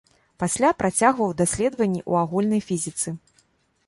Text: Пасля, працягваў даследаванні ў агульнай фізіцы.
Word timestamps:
Пасля, 0.43 0.69
працягваў 0.79 1.35
даследаванні 1.41 2.01
ў 2.09 2.13
агульнай 2.23 2.61
фізіцы. 2.71 3.09